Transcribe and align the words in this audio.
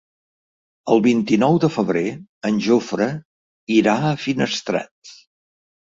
El 0.93 1.01
vint-i-nou 1.07 1.59
de 1.65 1.69
febrer 1.75 2.03
en 2.51 2.57
Jofre 2.69 3.11
irà 3.79 3.95
a 4.13 4.19
Finestrat. 4.23 5.17